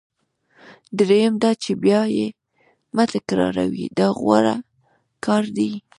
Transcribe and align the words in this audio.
دریم 0.97 1.33
دا 1.43 1.51
چې 1.63 1.71
بیا 1.83 2.01
یې 2.17 2.27
مه 2.95 3.03
تکراروئ 3.11 3.85
دا 3.97 4.07
غوره 4.19 4.55
کار 5.25 5.43
دی. 5.57 5.71